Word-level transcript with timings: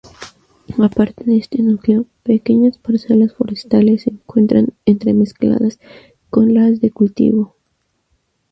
Aparte 0.81 1.25
de 1.25 1.37
este 1.37 1.61
núcleo, 1.61 2.07
pequeñas 2.23 2.79
parcelas 2.79 3.35
forestales 3.35 4.01
se 4.01 4.09
encuentran 4.09 4.73
entremezcladas 4.87 5.77
con 6.31 6.55
las 6.55 6.79
de 6.81 6.89
cultivo. 6.89 7.55